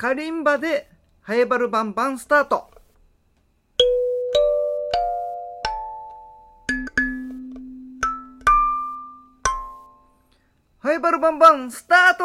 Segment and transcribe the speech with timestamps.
[0.00, 0.88] カリンバで
[1.20, 2.70] ハエバルバンバンスタート。
[10.78, 12.24] ハエバルバンバンスタート。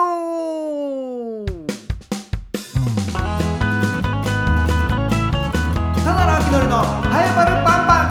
[6.02, 8.08] ただの秋のりのハエバルバンバ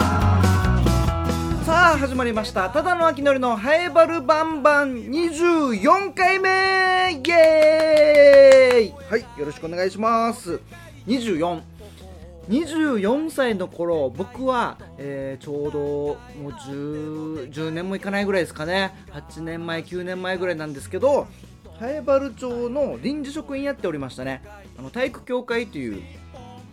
[1.62, 1.64] ン。
[1.64, 2.68] さあ始まりました。
[2.68, 4.92] ただの秋のりのハエバルバンバン。
[5.06, 6.50] 24回目。
[7.12, 8.63] イエーイ
[9.14, 10.58] はいよろしくお願いします。
[11.06, 11.60] 24
[12.48, 15.78] 24歳の頃僕は、えーちょうど
[16.42, 18.92] もう 10, 10年もいかないぐらいですかね。
[19.12, 21.28] 8年前9年前ぐらいなんですけど
[21.80, 24.42] 南原町の臨時職員やっておりましたね。
[24.77, 26.02] あの体育協会という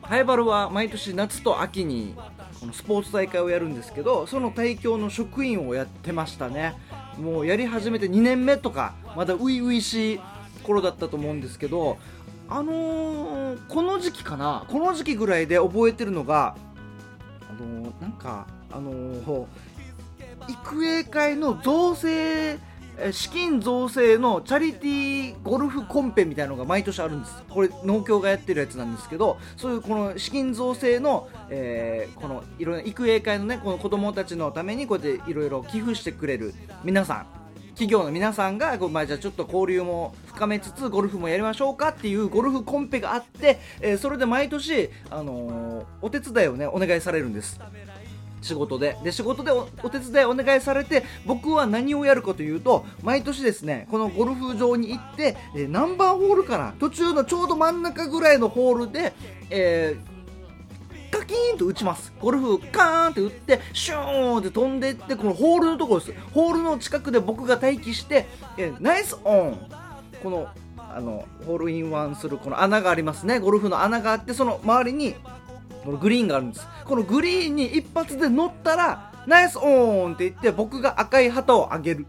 [0.06, 2.16] 南原は毎年夏と秋に
[2.60, 6.74] このスポーツ大会をやるんですけどその体協の職員をやってましたね。
[7.20, 10.20] もうやり始めて2年目とかまだ初々しい
[10.62, 11.98] 頃だったと思うんですけど
[12.52, 16.56] あのーこの時期かなこの時期ぐらいで覚えてるのが
[17.50, 19.46] あのーなんかあのー
[20.50, 22.58] 育英会の造成
[23.12, 27.42] 資金造成のチャリティーゴルフコンペみたいなのが毎年あるんです。
[27.50, 37.41] これ農協がやってるやつなんですけどそういうこの資金造成の、えーこのいろいろ育英会のねこの子供たちのためにこうやっていろいろ寄付してくれる皆さん
[37.72, 47.60] 企業の皆さんが、まあ、じゃあちょっと交流も深めつつゴルフもやりましょうかっていうゴルフコンペがあって、えーそれで毎年、あのーお手伝いをねお願いされるんです。
[48.42, 48.98] 仕事で。
[49.04, 59.14] で仕事でお手伝いお願いされて僕は何をやるかというと毎年ですねこのゴルフ場に行って、えー何番ホールかな途中のちょうど真ん中ぐらいのホールで、
[59.50, 60.11] えー
[61.12, 62.14] カキーンと打ちます。
[62.20, 66.14] ゴルフカーンって打ってシューンって飛んでいってこのホールのところです。
[66.34, 68.28] ホールの近くで僕が待機して、
[68.58, 69.68] えナイスオン。
[70.24, 73.40] このあのホールインワンするこの穴がありますね。
[73.40, 75.16] ゴルフの穴があってその周りに
[75.84, 76.68] このグリーンがあるんです。
[76.86, 82.06] このグリーンに一発で乗ったらナイスオンって言って僕が赤い旗をあげる。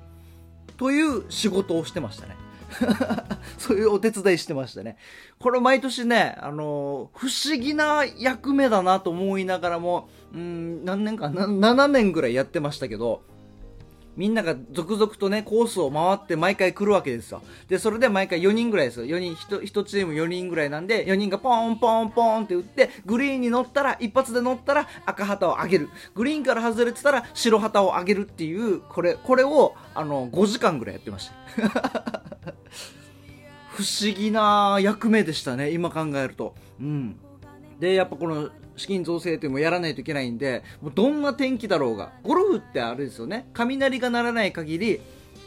[0.76, 2.36] という仕事をしてましたね。
[3.59, 4.97] そういうお手伝いしてましたね。
[5.38, 13.22] これ毎年ね、あのー不思議な役目だなと思いながらも、うん、何年か、7年ぐらいやってましたけど、
[14.16, 17.43] みんなが続々とね、コースを回って毎回来るわけですよ。
[17.69, 19.06] で、それで毎回4人ぐらいですよ。
[19.06, 25.89] 4人、1, 1チーム4人ぐらいなんで、4人がポンポンポンって打って、グリーンに乗ったら、一発で乗ったら赤旗を上げる。
[26.15, 32.22] グリーンから外れてたら白旗を上げるっていう、これ、これを、あの、5時間ぐらいやってました。
[33.71, 36.55] 不思議な役目でしたね、今考えると。
[36.81, 37.16] うん。
[37.81, 45.00] で、やっぱこの資金造成というのもやらないといけないんで、もうどんな天気だろうが、ゴルフってあれですよね、雷が鳴らない限り、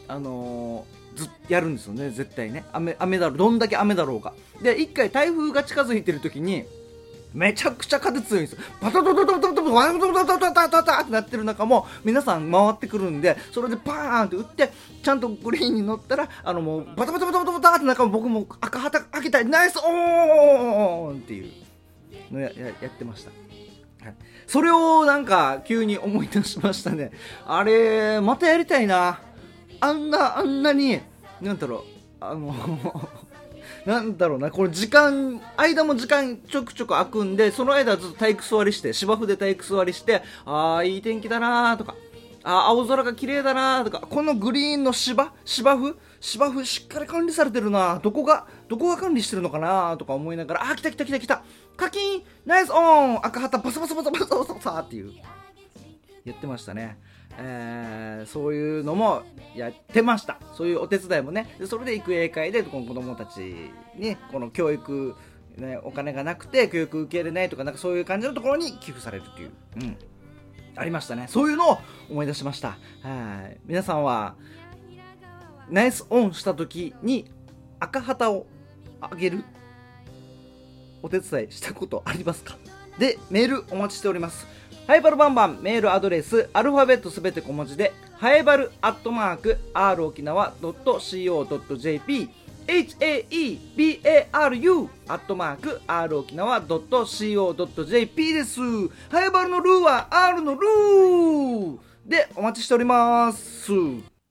[0.08, 2.64] あのーずやるんですよね、絶対ね。
[2.72, 4.34] 雨、雨だろう、どんだけ雨だろうが。
[4.62, 6.64] で、一回台風が近づいてる時に、
[7.34, 8.62] めちゃくちゃ風強いんですよ。
[8.80, 14.72] パタタタタタタタワンタタタタタタタってなってる中も皆さん回ってくるんで、それでパーンって打って、
[15.02, 21.52] ちゃんとグリーンに乗ったら、あのもうバタバタバタバタバタって中も僕も赤旗開けたい、ナイスオーンっていう
[22.32, 23.30] のやややってました。
[24.04, 24.14] はい、
[24.46, 27.10] それをなんか急に思い出しましたね。
[27.46, 29.20] あれ、またやりたいな。
[29.80, 31.00] あんな、あんなに、
[31.40, 31.82] なんだろう、
[32.18, 32.54] あの、
[33.86, 41.94] なんだろうな、これ時間、間も時間ちょくちょく空くんで、その間ずっと体育座りして、芝生で体育座りして、あー、いい天気だなーとか、
[42.42, 45.94] あー、青空が綺麗だなーとか、このグリーンの芝、芝生？
[46.18, 51.42] 芝生しっかり管理されてるなどこが、どこが管理してるのかなとか思いながら、あー、来た来た来た来た。
[51.76, 53.18] カキンナイスオン！
[53.24, 55.12] 赤旗バサバサバサバサバサバサっていう、
[56.24, 56.98] やってましたね。
[57.38, 59.22] えーそういうのも
[59.54, 60.38] やってました。
[60.54, 61.54] そういうお手伝いもね。
[61.60, 65.14] でそれで育英会でこの子供たちにこの教育、
[65.56, 69.96] ね、お金がなくて教育受け入れないとかなんかそういう感じのところに寄付されるという、うん、
[70.74, 71.26] ありましたね。
[71.28, 71.78] そういうのを
[72.10, 72.78] 思い出しました。
[73.02, 73.58] はい。
[73.64, 74.34] 皆さんは
[75.70, 77.30] ナイスオンした時に
[77.78, 78.46] 赤旗を
[79.00, 79.44] あげる
[81.02, 82.56] お手伝いしたことありますか？
[82.98, 84.46] でメールお待ちしております。
[84.86, 92.28] ハイバルバンバンメールアドレスアルファベットすべて小文字でハイバルアットマーク r 沖縄 .co.jp
[92.68, 98.60] haebaru アットマーク r 沖縄 .co.jp です。
[99.10, 101.78] ハイバルのルーは R のルー。
[102.06, 103.72] でお待ちしております。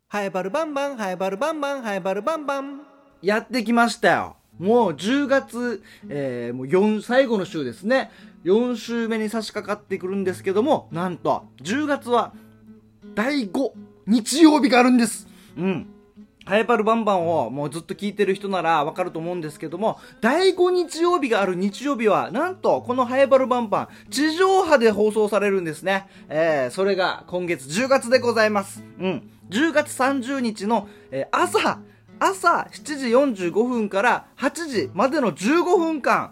[0.07, 2.81] ハイバルバンバンハイバルバンバンハイバルバンバン。
[3.21, 4.37] やってきましたよ。
[4.57, 8.09] もう10月、えーもう4最後の週ですね
[8.45, 12.33] 4週目に差し掛かってくるんですけどもなんと10月は
[13.15, 13.71] 第5
[14.07, 15.27] 日曜日があるんです
[15.57, 15.92] うん
[16.45, 26.06] ハイバルバンバンをもうずっと聞いてる人ならわかると思うんですけども、第5日曜日がある日曜日は、なんとこのハイバルバンバン、地上波で放送されるんですね。
[26.30, 28.83] えー、それが今月10月でございます。
[29.00, 29.31] うん。
[29.50, 31.80] 10月30日の、えー、朝、
[32.19, 32.98] 朝7
[33.33, 36.31] 時45分から8時までの15分間、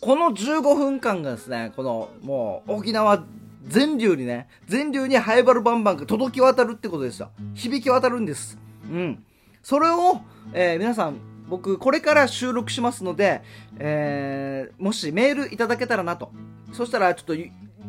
[0.00, 3.24] この15分間がですね、このもう沖縄
[3.66, 7.30] 全流にね、全流にハイバルバンバンが届き渡るってことですよ。
[7.54, 8.58] 響き渡るんです。
[8.90, 9.24] うん。
[9.62, 10.20] それを、
[10.52, 11.16] えー、皆さん、
[11.48, 13.42] 僕、これから収録しますので、
[13.78, 16.30] えー、もしメールいただけたらなと。
[16.72, 17.34] そしたら、ちょっと、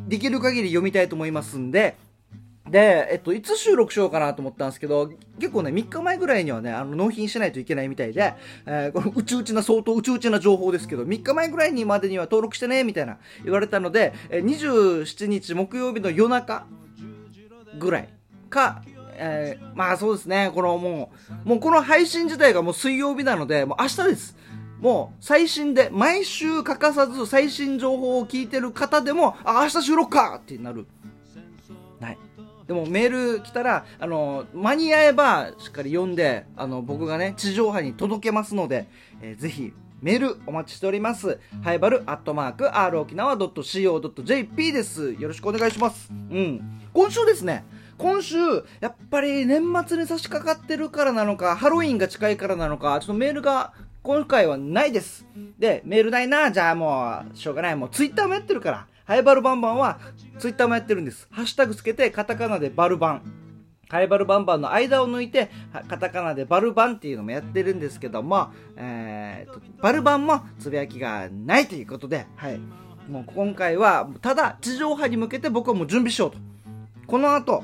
[0.08, 1.98] できる限り読みたいと思いますんで、
[2.70, 8.34] で、えっと、いつ収録しようかなと思ったんですけど、結構ね、3日前ぐらいにはね、あの、納品しないといけないみたいで、
[8.66, 16.66] えー、このうちうちな、相当うちうちな情報ですけど、3日前ぐらいにまでには登録してね、みたいな言われたので、えー、27日木曜日の夜中
[17.78, 18.10] ぐらい
[18.50, 18.82] か、
[19.18, 21.12] えー、まあそうですね、このも
[21.46, 24.36] う、もうこの配信自体がもう水曜日なので、もう明日です。
[24.80, 30.86] もう最新で毎週欠かさず最新情報を聞いてる方でも、あ、明日収録かってなる。
[32.02, 32.18] はい。
[32.68, 38.88] でもメール来たら、あの、間に合えばしっかり読んで、あの、僕がね、地上波に届けますので、
[39.22, 41.40] えー、ぜひメールお待ちしております。
[41.64, 45.14] ハイバルアットマーク r 沖縄 .co.jp です。
[45.14, 46.12] よろしくお願いします。
[46.12, 46.62] うん。
[46.94, 47.66] 今週ですね、
[47.98, 48.38] 今週、
[48.82, 53.74] やっぱり年末に差し掛かってるからなのか、ハロウィンが近いからなのか、ちょっとメールが
[54.04, 55.26] 今回はないです。
[55.60, 57.76] で、メールないな、じゃあもう、しょうがない。
[57.76, 58.88] もうツイッターもやってるから。
[59.06, 60.00] ハイバルバンバンは
[60.38, 61.28] ツイッターもやってるんです。
[61.32, 63.22] ハッシュタグつけて、カタカナでバルバン。
[63.88, 65.50] カイバルバンバンの間を抜いて、
[65.88, 72.60] カタカナでバルバンっていうのもやってるんですけども、えーと、バルバンもつぶやきがないということで、はい。
[73.10, 76.38] もう今回は、ただ地上波に向けて僕はもう準備しようと。
[77.06, 77.64] この後、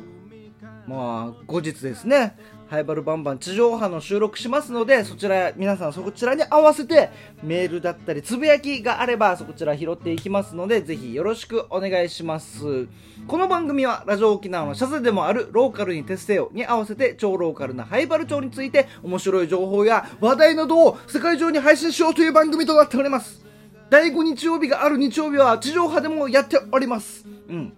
[0.88, 2.38] まあ、後日ですね、
[2.72, 7.10] ハイバルバンバン地上波の収録しますので、そちら、皆さんそちらに合わせて、
[7.44, 12.88] メールだったり、つぶやきがあれば、そちら拾っていきますので、ぜひよろしくお願いします。
[13.28, 23.46] この番組は、ラジオ沖縄のシャツでもある、ローカルに徹せよに合わせて、超ローカルなハイバル町について、面白い情報や話題などを世界中に配信しようという番組となっております。
[23.90, 27.26] 第5日曜日がある日曜日は、地上波でもやっております。
[27.50, 27.74] うん。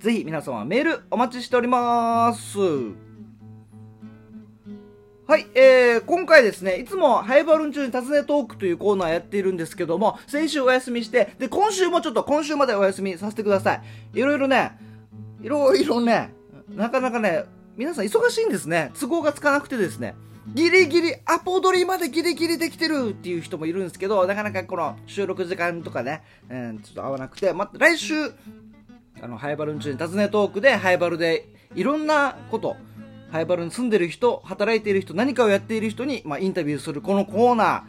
[0.00, 3.11] ぜひ皆様メールお待ちしております。
[5.24, 13.82] はい、えー、今回ですね、いつもハイバルン中に尋ねトークというコーナーやっているんですけども、先週お休みして、で、今週もちょっと今週までお休みさせてください。
[14.14, 14.72] いろいろね、
[15.40, 16.34] いろいろね、
[16.74, 17.44] なかなかね、
[17.76, 18.90] 皆さん忙しいんですね。
[18.98, 20.16] 都合がつかなくてですね。
[20.54, 28.14] ギリギリ、アポ取りまでギリギリできてるっていう人もいるんですけど、なかなかこの収録時間とかね、うん、ちょっと合わなくて、ま、来週、
[29.20, 31.46] あの、ハイバルン中に尋ねトークで、ハイバルで
[31.76, 32.76] いろんなこと、
[33.32, 37.82] ハイバルに住んでる人、働いている人、何かをやっている人に、まあ、インタビューするこのコーナー、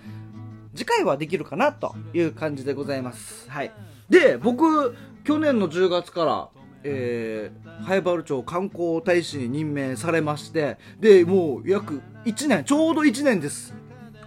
[0.74, 3.50] 次回はできるかなという感じでございます。
[3.50, 3.74] はい。
[4.10, 4.96] で、僕、
[5.26, 6.50] 去年の10月から、
[6.86, 13.74] えー、ハイバル町観光大使に任命されまして、で、もう約1年、ちょうど1年です。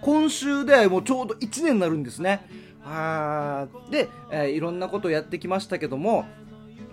[0.01, 2.47] 今週でもうちょうど1年になるんですね。
[2.85, 6.25] あで、えー、いろんなことをやってきましたけども、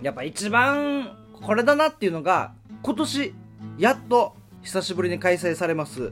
[0.01, 3.33] やっぱ一番これだなっていうのが、今年、
[3.77, 4.33] やっと
[4.63, 6.11] 久しぶりに開催されます、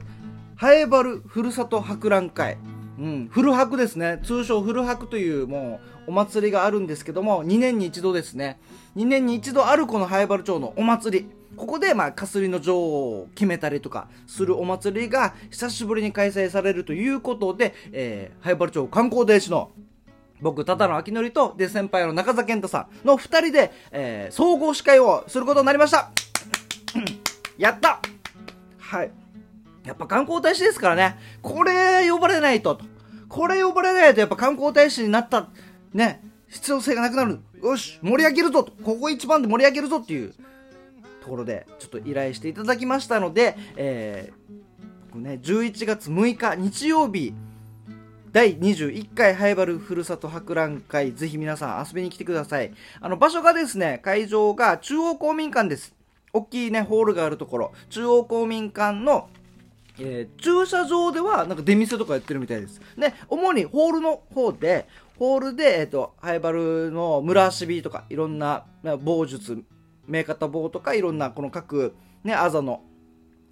[0.54, 2.58] ハエバルふるさと博覧会。
[2.98, 4.20] うん、古博ですね。
[4.22, 8.60] 通称古博というもうお祭りがあるんですけども、2年に一度ですね。
[8.96, 11.30] 2年に一度あるこのハエバル町のお祭り。
[11.56, 19.70] ここで、まあ、かすりの女王を決めたりとかするお祭りが久しぶりに開催されるということで、えー、ハエバル町観光大使の
[20.42, 26.10] 僕、ただの秋のりと、で、先輩の中澤健太さんの二人で、えー、総合司会をすることになりました
[27.58, 28.00] やった
[28.78, 29.10] はい。
[29.84, 32.78] やっぱ観光大使ですからね、これ呼ばれないと、
[33.28, 35.48] これ呼ばれないとやっぱ観光大使になった、
[35.92, 37.40] ね、必要性がなくなる。
[37.62, 38.72] よし、盛り上げるぞと。
[38.82, 40.34] ここ一番で盛り上げるぞっていう
[41.22, 44.54] ところで、ちょっと依頼していただきましたので、えー、
[45.12, 47.34] 僕ね、11月6日日曜日、
[48.32, 52.72] 第21回ハイバルふるさと博覧会、ぜひ皆さん遊びに来てください。
[53.00, 55.93] あの、場所がですね、会場が中央公民館です。
[56.34, 59.30] 大きいね、ホールがあるところ、中央公民館の
[59.98, 62.80] えー、駐車場ではなんか出店とかやってるみたいです。
[62.98, 64.88] で、主にホールの方で、
[65.18, 68.64] ホールで、えっ、ー、と、ハイバルの村足火とか、いろんな
[69.02, 69.62] 棒術、
[70.06, 72.82] 名方棒とか、いろんなこの各、ね、あざの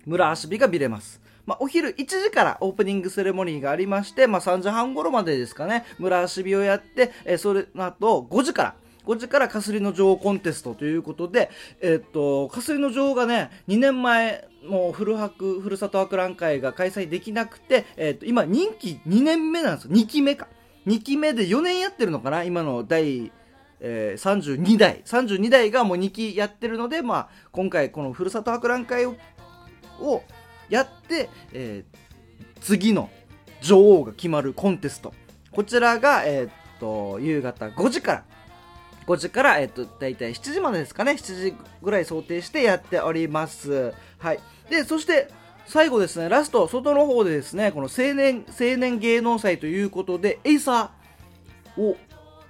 [0.04, 1.20] 村足火が見れます。
[1.46, 8.74] まあ、お昼1時からオープニングセレモニーがありまして、まあ、3時半頃までですかね、村足火をやって、えー、それの後5時から、
[9.06, 19.90] 5時からかすりの女王コンテストということで、えっと、かすりの女王がね、2年前、もう古博、ふるさと博覧会が開催できなくて、えっと、今任期2年目なんですよ。
[19.92, 20.48] 2期目か。
[20.86, 23.32] 2期目で4年やってるのかな今の第、
[23.80, 25.02] えー、32代。
[25.04, 29.16] 32代がもう2期やってるので、まあ、今回このふるさと博覧会を
[30.00, 30.22] を
[30.68, 33.10] やって、えー、次の
[33.60, 35.14] 女王が決まるコンテスト。
[35.50, 38.24] こちらが、えー、っと、夕方5時から
[39.12, 43.92] 5時から、えっと、大体7時までですかね、7時ぐらい想定してやっております。
[44.18, 44.40] はい。
[44.70, 45.28] で、そして、
[45.66, 51.96] 最後ですね、ラスト、外の方でですね、この青年、青年芸能祭ということで、エイサーを、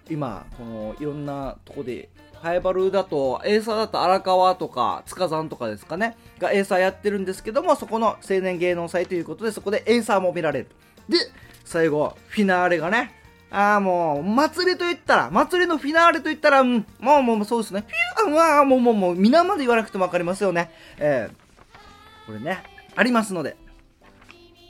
[0.09, 10.69] 今、この、いろんなとこで、ハイバルだと、エイサーだと荒川とか、津嘉山とかですかね、がエイサーやってるんですけども、そこの青年芸能祭ということで、そこでエイサーも見られる。
[11.09, 11.19] で、
[11.65, 13.22] 最後、フィナーレがね、
[13.53, 17.83] ああ、もう、祭りと言ったら、祭りのフィナーレと言ったら、うん、もう、もう、そうですね。
[17.83, 20.71] ピュー、ああ、もう、もう、もう、皆まで言わなくてもわかりますよね。
[20.97, 22.63] えー、これね、
[22.97, 23.57] ありますので、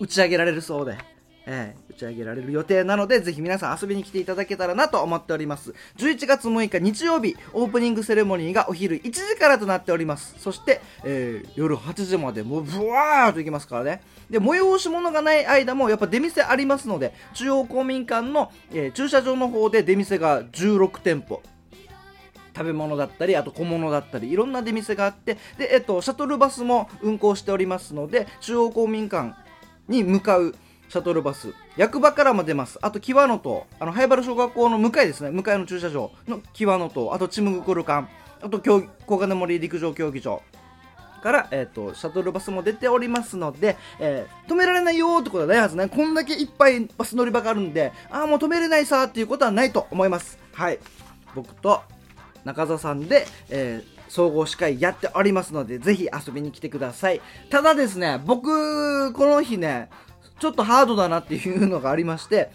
[0.00, 0.98] 打ち上げられるそうで、
[1.46, 5.74] ええ、打ち上げられる予定なので、ぜひ皆さん遊びに来ていただけたらなと思っております。
[5.98, 10.34] 11月6日日曜日、オープニングセレモニーがお昼1時からとなっております。
[10.38, 14.02] そして、えー、夜8時までもうブワーっといきますからね。
[14.30, 21.42] で、催し物がない間もやっぱ出店ありますので、中央公民館の、えー、駐車場の方で出店が16店舗。
[22.54, 29.34] 食べ物だったり、あと小物だったり、いろんな出店があって、で、えっと、シャトルバスも運行しておりますので、中央公民館
[29.88, 30.54] に向かう
[30.92, 32.78] シャトルバス、役場からも出ます。
[32.82, 38.10] あと、キワノと、あの、ハイバル小学校の向かいですね、向かいの駐車場のキワノと、あと、チムグクル館、
[38.42, 40.42] あと、小金森陸上競技場、
[41.22, 45.88] から、えっ、ー、と、シャトルバスも出ておりますので、えー、止められないよってことはないはずね。
[45.88, 50.38] こんだけいっぱいバス乗り場があるんで、ああ、もう止めれないさっていうことはないと思います。
[50.52, 50.78] はい。
[51.34, 51.80] 僕と
[52.44, 57.22] 中澤さんで、えー、総合司会やっておりますので、ぜひ遊びに来てください。
[57.48, 59.88] ただですね、僕、この日ね、
[60.40, 62.50] ちょっとハードだなっていうのがありまして、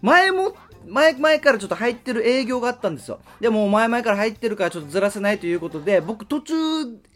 [0.00, 0.54] 前も
[0.86, 3.20] 前、前からちょっと入ってる営業があったんですよ。
[3.40, 6.54] でも前々から入ってるからちょっとずらせないということで、僕途中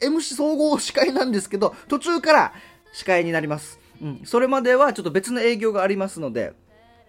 [0.01, 2.53] MC 総合司会なんですけど、途中から
[2.93, 3.79] 司会になります。
[4.01, 4.21] うん。
[4.25, 6.53] それまではちょっと別の営業がありますので、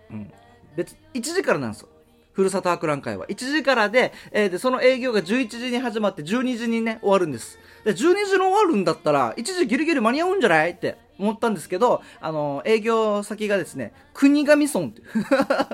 [0.09, 0.31] うん。
[0.75, 1.89] 別、1時からなんですよ。
[2.33, 3.25] ふるさと博覧会は。
[3.27, 7.57] 1時からで、えー、で、その営業が11時に始まって12時にね、終わるんです。
[7.83, 15.01] で、12時に終わるんだったら、1時ギリギリ間に合うんじゃないって思ったんですけど、あの、営業先がですね、国頭村って。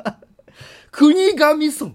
[0.91, 1.91] 国頭村。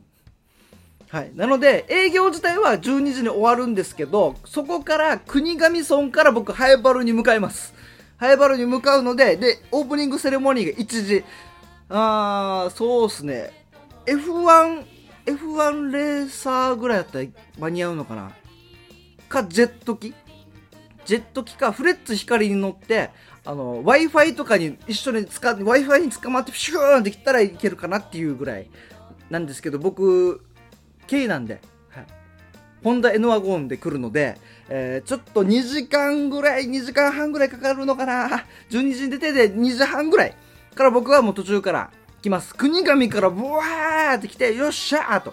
[1.11, 1.33] はい。
[1.35, 7.75] なので、営業自体は12時に終わるんですけど、そこから国頭村から僕、ハエバルに向かいます。
[8.19, 11.25] ハエバルに向かうので、で、オープニングセレモニーが1時。
[11.88, 13.52] あー、そうっすね。
[14.05, 14.85] F1、
[15.26, 17.26] F1 レーサーぐらいだったら
[17.59, 18.33] 間に合うのかな
[19.28, 20.14] か、ジェット機
[21.07, 23.11] ジェット機か、フレッツ光に乗って、
[23.49, 28.69] あの、Wi-Fi とかに一緒に使って、Wi-Fi に捕まってシューンってきたらいけるかなっていうぐらい
[29.31, 30.45] なんですけど、僕、
[31.07, 32.07] K なんで、はい。
[32.85, 34.37] ホンダ N ワゴンで来るので、
[34.69, 40.35] えー、ちょっと2時間ぐらい、2時間半ぐらいかかるのかな ?12 時に出てで2時半ぐらい
[40.75, 41.90] から僕はもう途中から
[42.21, 42.55] 来ます。
[42.55, 45.33] 国神からブワーって来て、よっしゃーと。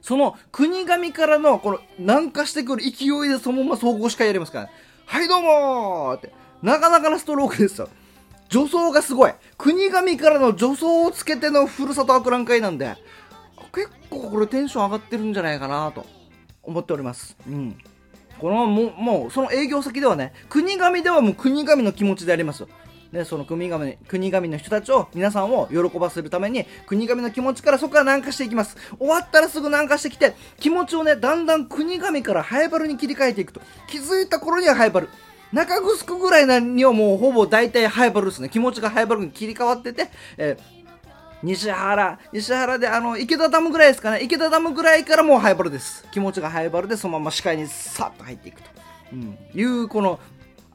[0.00, 4.70] その国神からのこの南下してくる勢いでそのまま総合司会やりますから、
[5.06, 6.45] はいどうもーって。
[6.62, 7.88] なかなかなストロークですよ。
[8.50, 9.32] 助走がすごい。
[9.58, 12.96] 国神からの助走をつけてのふるさと博覧会なんで、
[13.72, 16.06] 結構これテンション上がってるんじゃないかなと
[16.62, 17.36] 思っております。
[17.46, 17.76] うん。
[18.38, 22.68] このももう、その営業先ではね、国神ではもう国神の気持ちでありますよ。
[23.12, 28.76] で、その国神、国神の人たちを、皆さんを喜ばせるために、国神の気持ちからそこから南下していきます。
[28.98, 33.60] 終わったらすぐ南下してきて、気持ちをね、だんだん国神からハエバルに切り替えていくと。
[33.88, 35.08] 気づいた頃にはハエバル。
[35.52, 38.48] 中城ぐらいにはもうほぼ大体ハイバルですね。
[38.48, 40.76] 気持ちがハイバルに切り替わってて、えー、
[41.42, 44.22] 西原、西原であの、池田ダムぐらいですかね。
[44.22, 46.06] 池田ダムぐらいからもうハイバルです。
[46.10, 48.70] 気持ちがハイバルでそのまま視界にさっと入っていくと。
[49.12, 49.38] うん。
[49.54, 50.18] いう、この、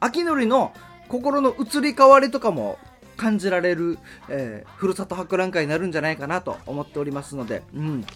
[0.00, 0.72] 秋のりの
[1.08, 2.78] 心の移り変わりとかも
[3.16, 3.98] 感じられる、
[4.28, 8.06] えー、ふるさと博覧会になるんじゃないかなと思っておりますので、うん。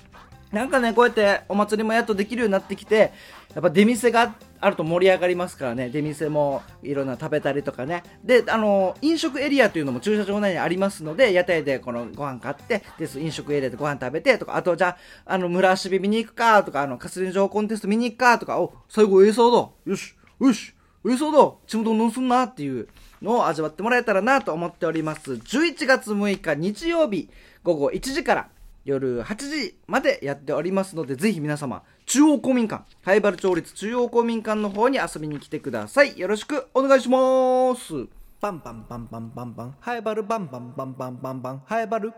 [0.53, 3.13] なんかね、こうやってお祭りもやっとできるようになってきて、
[3.55, 8.03] やっぱ出店があってあると盛り上がりますからね、出店もいろんな食べたりとかね。
[8.25, 20.75] で、あの、飲食エリアというのも駐車場内にありますので、屋台でこのご飯買って、で、飲食エリアでご飯食べてとか、あとじゃあ、あの、村足火見に行くかとか、あの、かすり城コンテスト見に行くかとか、お、最後映像だよしよし
[21.09, 22.89] 映像だちむどんどんすんなっていう
[23.23, 25.35] のを味わってもらえたらなと思っております。
[25.35, 27.31] 11月6日日曜日
[27.63, 28.49] 午後1時から、
[28.87, 36.17] 夜8時までやっておりますので、ぜひ皆様、中央公民館、灰原町立中央公民館の方に遊びに来てください。
[36.17, 38.07] よろしくお願いします。
[38.41, 42.13] バンバンバンバンバンバンハエバルバンバンバンバンバンバンハエバル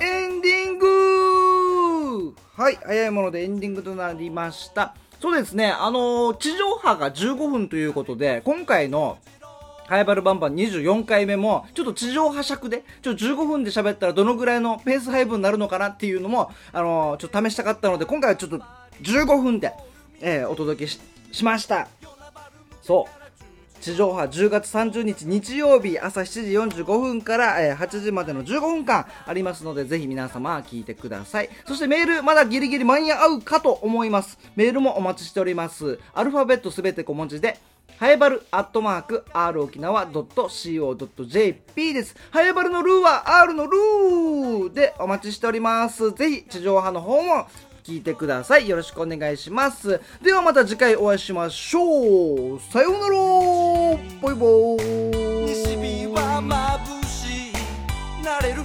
[0.00, 4.94] エンディングはい、早いものでエンディングとなりました。
[5.20, 9.18] そうですね、あのー地上波が15分ということで、今回の
[9.86, 18.60] ハイバルバンバン24回目も、ちょっと地上波尺で、ちょっと15分で喋ったらどのぐらいのペース配分になるのかなっていうのも、あのーちょっと試したかったので、今回はちょっと
[19.02, 19.72] 15分で、
[20.20, 21.00] えーお届けし
[21.32, 21.88] しました。
[22.82, 23.22] そう。
[23.82, 37.58] 地上波10月30日日曜日朝7時45分から、えー8時までの15分間ありますのでぜひ皆様聞いてくださいそしてメールまだギリギリ間に合うかと思いますメールもお待ちしておりますアルファベットすべて小文字で
[38.02, 42.16] はやばるアットマーク r 沖縄 .co.jp です。
[42.32, 46.10] はやばるのルーは R のルーでお待ちしております。
[46.10, 47.46] ぜひ地上波の方も
[47.84, 48.68] 聞いてください。
[48.68, 50.00] よろしくお願いします。
[50.20, 52.60] ではまた次回お会いしましょう。
[52.72, 53.14] さようなら
[54.20, 58.24] バイバー西日は眩しい。
[58.24, 58.64] なれる